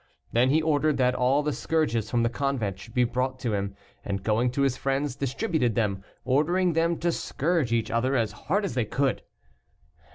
Then 0.31 0.49
he 0.49 0.63
ordered 0.63 0.97
that 0.97 1.13
all 1.13 1.43
the 1.43 1.53
scourges 1.53 2.09
from 2.09 2.23
the 2.23 2.29
convent 2.29 2.79
should 2.79 2.95
be 2.95 3.03
brought 3.03 3.37
to 3.41 3.53
him, 3.53 3.75
and, 4.03 4.23
going 4.23 4.49
to 4.53 4.63
his 4.63 4.75
friends, 4.75 5.15
distributed 5.15 5.75
them, 5.75 6.03
ordering 6.25 6.73
them 6.73 6.97
to 7.01 7.11
scourge 7.11 7.71
each 7.71 7.91
other 7.91 8.15
as 8.15 8.31
hard 8.31 8.65
as 8.65 8.73
they 8.73 8.85
could. 8.85 9.21